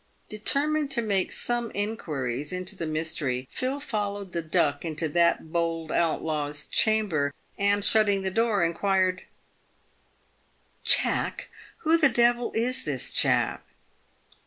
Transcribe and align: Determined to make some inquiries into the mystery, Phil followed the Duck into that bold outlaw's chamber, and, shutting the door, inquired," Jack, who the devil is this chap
Determined 0.29 0.89
to 0.93 1.03
make 1.03 1.31
some 1.31 1.69
inquiries 1.75 2.51
into 2.51 2.75
the 2.75 2.87
mystery, 2.87 3.47
Phil 3.51 3.79
followed 3.79 4.31
the 4.31 4.41
Duck 4.41 4.83
into 4.83 5.07
that 5.09 5.51
bold 5.53 5.91
outlaw's 5.91 6.65
chamber, 6.65 7.35
and, 7.55 7.85
shutting 7.85 8.23
the 8.23 8.31
door, 8.31 8.63
inquired," 8.63 9.21
Jack, 10.95 11.49
who 11.85 11.97
the 11.99 12.09
devil 12.09 12.51
is 12.55 12.83
this 12.83 13.13
chap 13.13 13.63